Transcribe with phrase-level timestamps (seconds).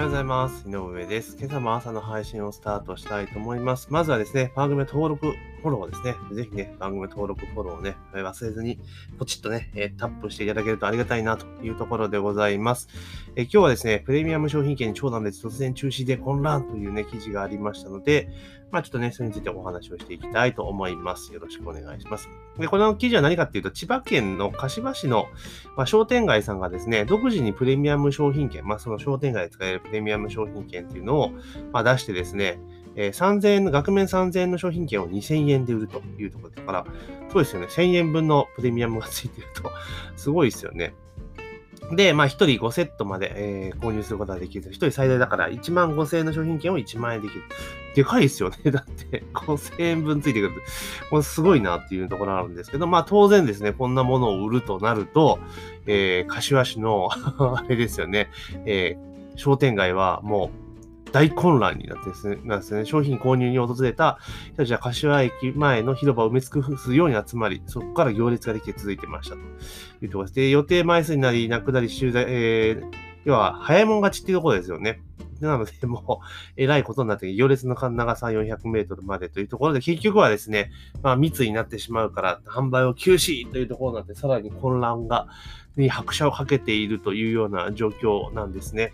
[0.00, 0.66] おはようございます。
[0.66, 1.36] 井上です。
[1.38, 3.88] 今朝も朝の配信をスタートしたいと思います。
[3.90, 6.14] まずはですね、番組登録、フォローですね。
[6.32, 8.78] ぜひね、番組登録、フォローをね、忘れずに、
[9.18, 12.88] ポチッとね、えタップしていただけるとありがたいなというところでございます。
[13.36, 18.28] え今日はですね、プレミアム商品券に長男で突然中止で混乱というね、記事がありましたので、
[18.70, 21.32] まあちょっとね、それについてお話をしていきたいと思います。
[21.32, 22.28] よろしくお願いします。
[22.58, 25.26] で、この記事は何かっていうと、千葉県の柏市の、
[25.76, 31.32] まあ、商店街さんがですね、独自にプレミアム商品券、まあその商店街で使えるプレミアム商品券っていうのを、
[31.72, 32.60] まあ、出してですね、
[32.96, 36.86] えー3000円の、額面3000円の商品券を2000円で売るというところだから、
[37.32, 39.70] そうですよね、1000円分のプレミアムがついてると、
[40.16, 40.94] すごいですよね。
[41.92, 44.70] で、まあ、1人5セットまで、えー購入することができる。
[44.70, 47.42] 1人最大だから1万5000円の商品券を1万円できる。
[47.94, 48.58] でかいですよね。
[48.70, 50.52] だって、5000円分ついてくる。
[51.08, 55.40] これすごいなっていうところあるんですけど、まあ、当然ですね、こんなものを売るとなると、
[55.86, 57.08] えー柏市の、
[57.56, 58.30] あれですよね、
[58.66, 60.69] えー商店街はもう
[61.10, 69.40] 大混乱になってですね、なんですね、商品購入に訪れた人たちは柏駅前の広場を埋め尽くすように集まり、そこから行列ができて続いてましたと
[70.02, 70.34] いうところです。
[70.34, 75.00] で、予定枚数になり、なくなり、終在、えー要は、早いもん勝ちっていうところですよね。
[75.40, 80.70] なので、もう、えらいことになって、行列の長さ400メートルまでというところで、結局はですね、
[81.02, 85.28] まあ、密になってしまうから、販売を休止というところになって、さらに混乱が、
[85.76, 88.92] に拍車をかけているというような状況なんですね。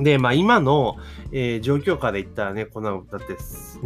[0.00, 0.96] で、まあ今の、
[1.32, 3.38] えー状況下で言ったらね、こんなの、だって、ね、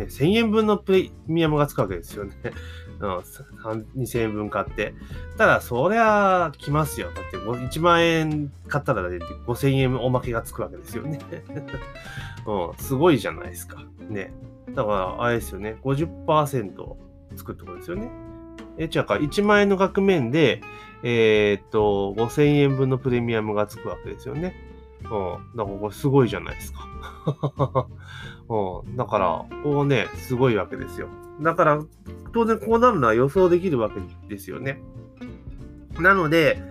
[0.05, 2.33] 1000円分のプレミアムがつくわけですよね。
[3.00, 3.19] うん、
[4.03, 4.95] 2000円分買って。
[5.37, 7.09] ただ、そりゃ、来ますよ。
[7.15, 11.20] だって、1万円買ったら、ね、5000円おまけがつくわけですよね。
[12.47, 13.84] うん、すごいじゃないですか。
[14.09, 14.33] ね。
[14.75, 15.77] だから、あれですよね。
[15.84, 16.97] 50%
[17.37, 18.11] つくってことですよね。
[18.78, 20.61] え、違うか、1万円の額面で、
[21.03, 24.55] えーっと、5000円分のプレミアムがつくわけですよね。
[25.04, 25.56] うん。
[25.56, 26.88] だからこれすごいじゃないですか。
[28.48, 28.97] うん。
[28.97, 31.09] だから、こうね、すごいわけですよ。
[31.41, 31.84] だから、
[32.32, 34.82] 当然こうなるのは予想できるわけですよね。
[35.98, 36.62] なので、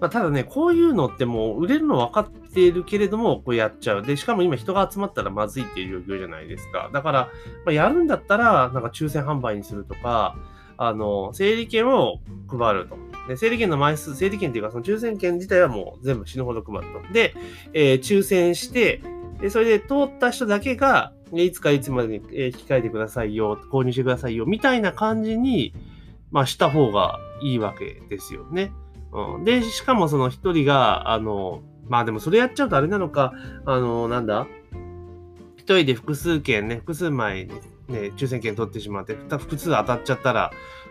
[0.00, 4.02] まあ、ただね、こういうのってもう売れるの分かっているけれども、こうやっちゃう。
[4.02, 6.90] で、しかも今人が集まったらまずいっていう状況じゃないですか。
[6.92, 7.20] だから、
[7.64, 10.36] まあ、やるんだったら、なんか抽選販売にするとか、
[10.78, 12.96] あの、整理券を配ると。
[13.28, 17.12] で、整理券の枚数、整理券っていうか、その抽選券自体はもう全部死ぬほど配ると。
[17.12, 17.34] で、
[17.72, 19.00] えー抽選して、
[19.40, 25.74] で、それで通った人だけが、いつかいつまでに、えー引き換えてくださいよ、購入してくださいよ、みたいな感じに、
[26.30, 28.72] まあ、した方がいいわけですよね。
[29.12, 29.44] うん。
[29.44, 33.32] で、しかもその一人が、あの、まあでもそれやっちゃうとあれなのか、
[33.64, 34.46] あの、なんだ？
[35.56, 37.48] 一人で複数件ね、複数枚
[37.88, 40.50] ね、抽選券取ってしまって、複数当たっちゃったら、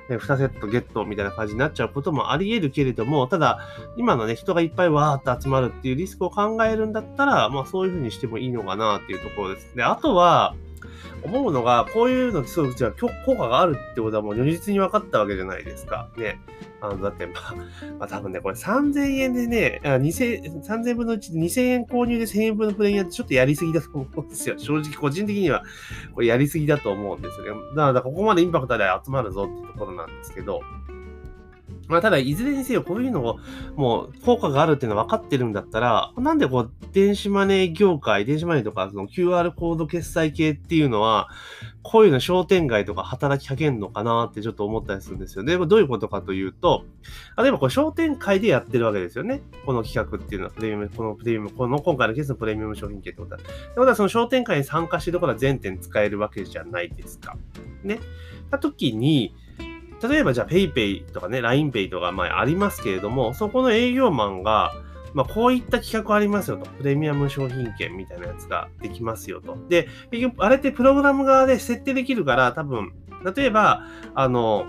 [0.09, 3.59] ね、2セットゲットみたいな感じになっちゃうこともあり得るけれども、ただ、
[3.97, 9.75] 今のね、人がいっぱいわーっと集まるっていうリスクを考えるんだったら、まあそういうふうにしてもいいのかなっていうところです。
[9.75, 10.55] で、あとは、
[11.25, 16.09] 思うのが、こういうのってすごくじゃあ効果があるってことはもう如実に分かったわけじゃないですか。
[16.18, 16.40] ね。
[16.81, 17.56] あの、だって、まあ、
[18.00, 24.58] まあ多分ね、これ3000円でね、あ2000 3000分のうち2000円購入で1000円分のプレミアってちょっとやりすぎだと思うんですよ。
[24.58, 25.64] 正直、個人的には
[26.14, 27.62] これやりすぎだと思うんですよね。
[27.75, 30.62] だからここまでインパクトで集まるぞっていうところなんですけど、
[31.88, 33.40] まあ、ただ、いずれにせよ、こういうのを、
[33.75, 41.29] もう、効果があるっていうのは分かってるんだったら、なんでこう、電子マネー業界、電子マネーとか、その QR コード決済系っていうのは、
[41.84, 45.56] こういうの商店街とか働きかけんのかなってちょっと思ったりするんですよね。
[45.56, 46.84] どういうことかというと、
[47.38, 49.44] 例えばこれ商店会でやってるわけですよね。
[49.67, 53.40] この企画っていうのは、プレミアム、このプレミアム、この今回のケースのプレミアム商品系ってことは。
[53.40, 57.38] ってことは、その商店会に参加してるところは全店使えるわけじゃないですか。
[57.84, 58.00] ね。
[58.50, 59.35] た時に、
[60.01, 64.73] 例えばじゃあ PayPay とかね、LINEPay とかまあありますけれども、そこの営業マンが、
[65.13, 66.69] まあこういった企画ありますよと。
[66.72, 69.57] プレミアム商品券みたいなやつができますよと。
[69.69, 72.94] で、結局あれってプログラム側で設定できるから、多分、
[73.35, 74.66] 例えば、あの、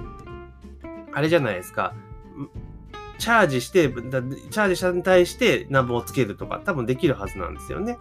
[1.12, 1.94] あれじゃないですか。
[3.18, 7.98] チャージして、チャージしたに対してナンバをつけるとか、多分できるはずなんですよね。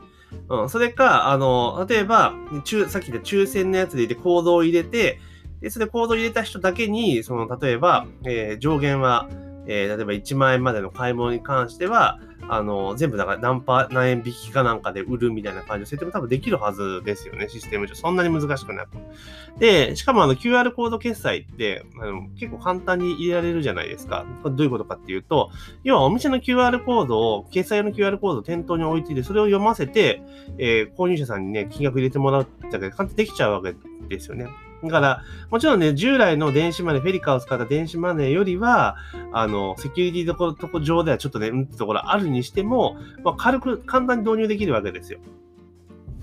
[0.49, 2.33] うん、それか、あの、例えば、
[2.65, 5.19] 抽さっき言った抽選のやつでいてコードを入れて、
[5.65, 9.27] で、それでコード入れた人だけに、その、例えば、えー上限は、
[9.65, 17.95] えー例えば1万円までの買い物に関しては、あの、全部だから何パ、何円引きかなんかで売るみたいな感じの設定も多分できるはずですよね、システム上。
[17.95, 18.89] そんなに難しくなく。
[19.57, 24.23] で、しかもあの QR コード決済ってあの結構簡単に入れられるじゃないですか。
[24.43, 25.49] どういうことかっていうと、
[25.83, 30.21] 要はお店の QR コードを、決済用の QR コードを店頭に置いていて、それを読ませて、
[30.59, 33.73] えー購入者さんにね、金額入れてもらうだけで簡単にできちゃうわけ
[34.07, 34.47] ですよね。
[34.83, 38.97] だから、もちろんね、従来の電子マネー、フェリカを使った電子マネーよりは、
[39.31, 45.19] あの、セキュリティところ、とこ上ではちょっとね、うんってところあるにしても、まあ、軽く、簡単に導入できるわけですよ。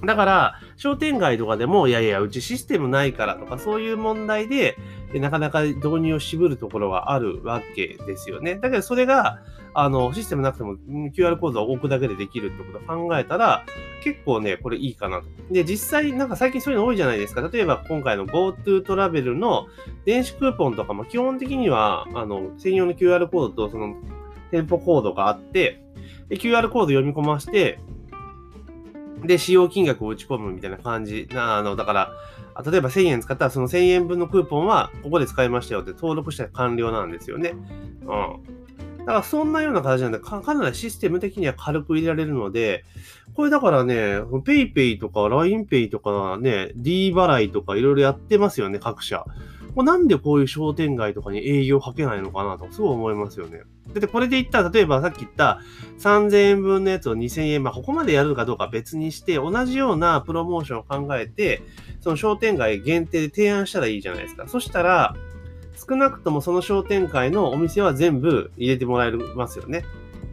[0.04, 4.76] だから、商店街とかでも、いやいや、うちシステムないからとか、そういう問題で、
[5.12, 8.56] でなかなか導入を渋るところはあるわけですよね。
[8.56, 9.40] だけど、それが、
[9.74, 10.76] あの、システムなくても
[11.14, 13.64] QR コードを置くだけでできるってことを考えたら、
[14.02, 15.26] 結構ね、これいいかなと。
[15.50, 17.48] で、実際、なんか最近そういうの多いじゃないですか。
[17.52, 19.66] 例えば、今回の GoTo トラベルの
[20.04, 23.94] 電子クーポンとかも基本的には、あの、専用の QR コードとその
[24.50, 25.82] 店舗コードがあって、
[26.28, 27.78] で、QR コード読み込まして、
[29.24, 31.28] で、使用金額を打ち込むみたいな感じ。
[31.32, 32.12] な、あの、だから、
[32.64, 37.54] 例えば1000円使ったらその1000円分のクーポンはここで使いましたよって登録したら完了なんですよね。
[38.02, 38.62] うん。
[38.98, 42.84] だからそんなような形なんでか、かなりシステム的には軽く入れられるので、
[43.34, 49.24] これだからね、PayPay とか LINEPay とかね、D 払いとかいろいろやってますよね、各社。
[49.74, 53.58] もうなんでこういう商店街とかに営業かけないのかなと、すごい思いますよね。
[53.58, 53.64] だ
[53.98, 55.60] ってこれで言ったら、例えばさっき言った
[55.98, 61.62] 3000円分のやつを2000円、まあここまでやるかどうか別にして、同じようなプロモーションを考えて、
[62.00, 64.46] その商店街限定で提案したらいいじゃないですか。
[64.46, 65.14] そしたら、
[65.88, 69.84] 少なくともその商店会のお店は全部入れてもらえますよね。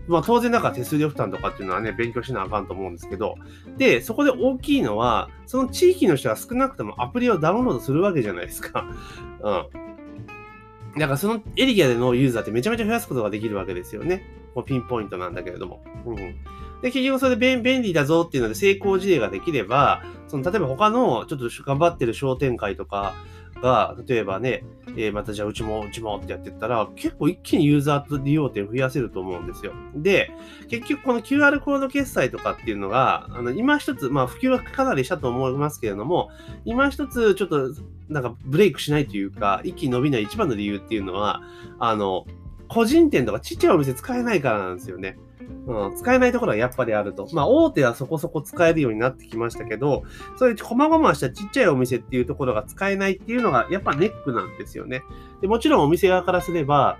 [0.09, 3.35] まあ当然なんか手数料負担とかっていうのはね、勉強しなあかんと思うんですけど、
[3.77, 8.87] で、そこで大きいのは、その地域の人が少なくともアプリをダウンロードするわけじゃないですか。
[9.41, 10.99] うん。
[10.99, 14.23] だからそのエリアでのユーザーってめちゃめちゃ増やすことができるわけですよね。
[14.55, 15.83] もうピンポイントなんだけれども。
[16.05, 16.15] うん。
[16.81, 23.13] で、結局それで便利だぞっていうので成功事例ができれば、その例えば他のちょっと頑張ってる商店会とか、
[23.61, 24.63] が、例えばね、
[24.97, 29.73] えー、またじゃあうちもうちもってやってったら、結構一気にユーザーと利用点増やせると思うんですよ。
[29.95, 30.31] で、
[30.67, 36.29] 結局この QR コード決済とかっていうのが、あの、今一つ、まあ普及はかなりしたと思いますけれども、
[36.65, 37.73] 今一つちょっと
[38.09, 41.41] なんかブレイクしないというか、一気に伸びない一番の理由っていうのは、
[41.79, 42.25] あの、
[42.67, 45.17] 個人店とかちっちゃいお店使えないからなんですよね。
[45.67, 47.27] うん、使えないところはやっぱりあると。
[47.33, 50.03] まあ、大手はそこそこ使えるようになってきましたけど、
[50.37, 55.03] そういう細々したちっちゃいお店っていうところが使えないっていうのが、やっぱネックなんですよね。
[55.41, 56.97] でもちろんお店側からすれば、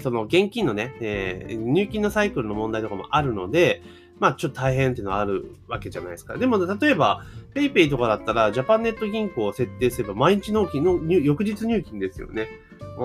[0.00, 3.82] その現金のね、えー、入金のサイクルの問題とかもあるので、
[4.18, 6.36] まあちょっと大変っていうのはあるわけじゃないですか。
[6.36, 7.24] でも例えば
[7.54, 12.48] PayPay とかだったらジャパンネット銀行を設定すれば毎日納金の翌日入金ですよね。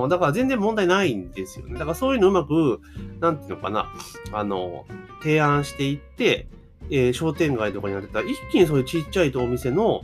[0.10, 1.74] だから全然問題ないんですよね。
[1.74, 2.80] だからそういうのうまく、
[3.20, 3.92] なんていうのかな、
[4.32, 4.86] あの、
[5.22, 6.48] 提案していって、
[6.90, 10.02] えー、商店街とかになってたら一気にそういうちっちゃいお店の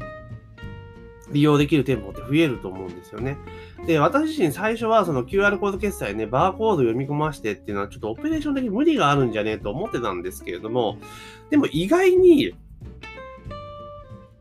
[1.31, 3.37] 利用できる店舗って増えると思うんですよね。
[3.85, 10.97] で、私自身最初はその QR コード決済ね、バーコード読み込ましてっていうのはちょっとオペレーション的に無理があるんじゃねえと思ってたんですけれども、
[11.49, 12.53] でも意外に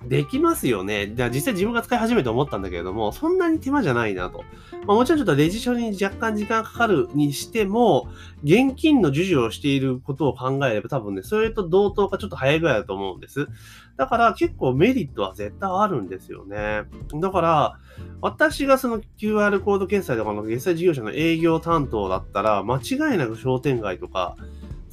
[0.08, 1.12] できますよね。
[1.14, 4.44] じゃあ実際自分が使い始めて思ったんだけれども、そんなに手間じゃないなと。
[4.87, 8.08] まあ、もちろんちょっとレジ処理に若干時間かかるにしても、
[8.44, 13.49] 現金の授受をしていることを考えれば多分ね、それと同等かちょっと早いぐらいだと思うんです。
[13.97, 16.82] だから結構メリットは絶対あるんですよね。
[17.20, 17.79] だから、
[18.20, 24.37] 私がその QR コード決済とかの決済事業者の営業担当だったら、間違いなく商店街とか、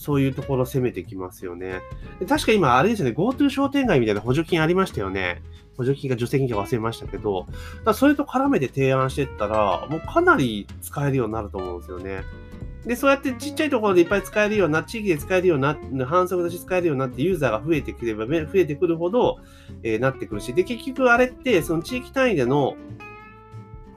[0.04, 1.80] そういうところ攻めてきますよね。
[2.28, 5.42] 確か今、あれですよね、GoTo 商店街みたいな補助金ありましたよね。
[5.78, 7.48] 補助金か助成金か忘れましたけど、
[7.86, 12.24] だそれと絡めて提案してったら、もうかなり使えるようになると思うんですよね。
[12.86, 19.40] で、そうやってちっちゃいところでいっぱい使えるような、地域で使えるような、反則として使えるようになってユーザーが増えてくれば、増えてくるほど、
[19.84, 22.76] えー、なってくるし、で、結局あれって、その地域単位での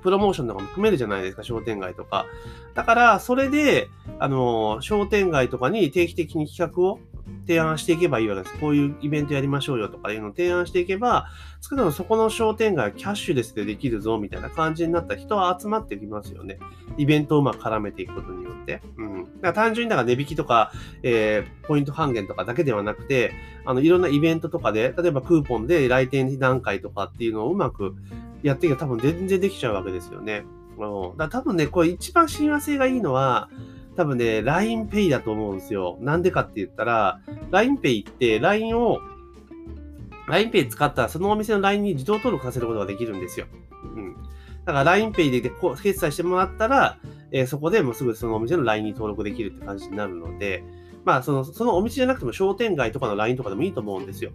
[0.06, 2.26] プロモーションとかも含めるじゃないですか、商店街とか。
[2.74, 3.88] だから、それで、
[4.20, 7.00] あの、商店街とかに定期的に企画を
[7.44, 8.54] 提案していけばいいわけです。
[8.60, 11.26] こういうイベントやりましょうよとかいうのを提案していけば、
[11.60, 16.60] 少なくともそこの商店街はキャッシュレスでできるぞみたいな感じになった人は集まってきますよね。
[16.98, 18.80] イベントをうまく絡めていくことによって。
[18.96, 19.24] うん。
[19.24, 20.70] だから単純にだから値引きとか、
[21.02, 23.32] えー、ポイント還元とかだけではなくて、
[23.64, 27.96] あの、いろんなイベントとかで、例えばクーポンで来店段階とかっていうのをうまく
[28.46, 30.44] やっていけば多分全然できちゃうわけですよね。
[30.78, 31.16] うん。
[31.16, 33.48] だ多分ね、これ一番親和性がいいのは、
[33.96, 35.96] 多分ね、LINEPay だと思うんですよ。
[36.00, 39.00] なんでかって言ったら、LINEPay って LINE を、
[40.28, 43.46] LINEPay 使ったらそのお店の LINE に自動登録させることができるんですよ。
[43.82, 44.16] うん。
[44.64, 45.50] だから LINEPay で
[45.82, 46.98] 決済してもらったら、
[47.30, 50.62] えー、そこでもうすぐそのお店の LINE に登録できるって感じになるので、
[51.04, 54.32] まあその、そのお店じゃなくても商店街とかの LINE とかでもいいと思うんですよ。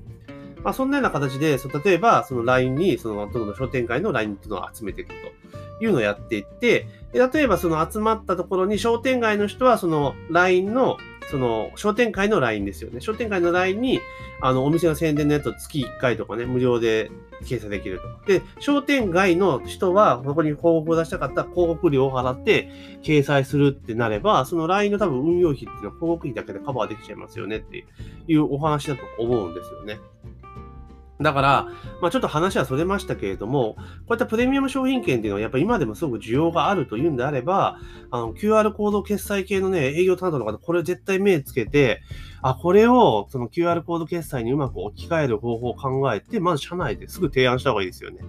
[0.63, 10.97] まあそんなような形で、そ例えばその LINE に、その、どんどん商店街の LINE っていうのを集めていくというのをやっていって、で例えばその集まったところに商店街の人はその LINE の
[11.31, 12.99] その、商店会の LINE ですよね。
[12.99, 13.99] 商店会の LINE に、
[14.41, 17.09] あの、お店の宣伝のやつを月1回とかね、無料で
[17.43, 18.27] 掲載できると。
[18.27, 22.69] で、商店街の人は、そこに広告を出したかったら広告料を払って
[23.01, 27.85] 掲載するってなれば、その LINE の多分運用費っていうのは広告費だけでカバーできちゃいますよねって
[28.27, 29.99] いうお話だと思うんですよね。
[31.21, 31.67] だから、
[32.01, 37.77] まあ、ちょっと話はそれましたけれども、こういったプレミアム商品券っていうのはやっぱ今でもすごく需要があるというんであれば、
[38.09, 42.01] あの QR コード決済系のね、営業担当の方、これ絶対目つけて、
[42.41, 48.19] あ、これをその QR コード決済にうまく置き換える方法を考えて、まず社内ですぐ提案した方がいいですよね。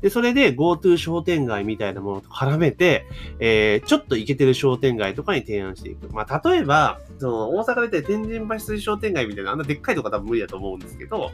[0.00, 3.04] で、それで GoTo 商店街みたいなものと絡めて、
[3.40, 6.08] えー、ちょっと行けてる商店街とかに提案していく。
[6.12, 11.32] まあ、例えば、その、大阪で天神橋筋商店街みたいな、あんなでっかいとこ多分無理だと思うんですけど、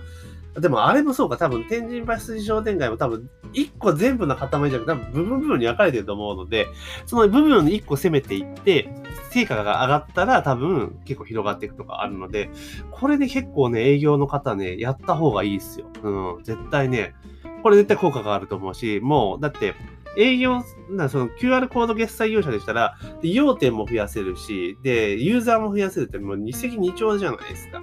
[0.61, 6.69] でもあれもそうか、多分天神橋筋商店街も多分一個全部の塊じゃなくて、多分部分部分に分かれてると思うので、
[7.07, 8.89] その部分に一個攻めていって、
[9.31, 12.51] 成果が上がったら多分結構広がっていくとかあるので、
[12.93, 15.87] これで結構ね、営業の方ね、やった方がいいですよ。
[16.03, 17.15] うん、絶対ね、
[17.63, 19.75] これ絶対効果があると思うし、もう、だって、
[20.17, 27.83] 営業、なその QR コード決済業者でしたら、利用点も増やせるし、で、ユーザーも増やせるって、もう二石二鳥じゃないですか。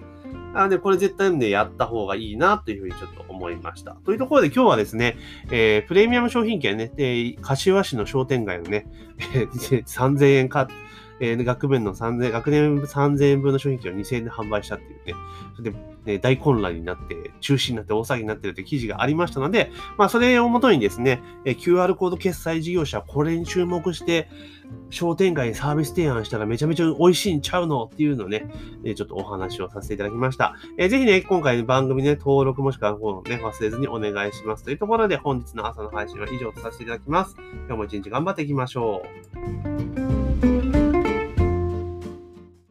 [0.54, 3.96] なので、これ絶対ね、やった方がいいなというふうにちょっと思いました。
[4.06, 5.18] というところで今日はですね、
[5.50, 8.88] えー、プレミアム商品券ね、で、柏市の商店街のね、
[9.86, 10.68] 3000円か、
[11.22, 15.14] えー、学面の3000、学年3000円分の商品券を2000円で販売したっていうね、
[15.56, 24.28] それで、ね、大混乱になって、中止になって大騒ぎになってるって記事がありましたので、まあ、それをもとにですね、えー、QR コード決済事業者、これに注目して、
[24.90, 28.52] 商店街にサービス提案したらめちゃめちゃ美味しいんちゃうのっていうのをね、
[28.84, 30.56] えちょっとお話をさせていただきました。
[30.78, 34.64] えー、ぜひね、今回の番組ね、登録もしくはフォローね、忘れずにお願いします。
[34.64, 37.36] というところで本日の朝の配信は以上とさせていただきます。
[37.68, 39.04] 今日も一日頑張っていきましょ
[40.18, 40.21] う。